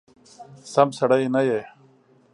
[0.73, 1.61] سم سړی نه یې!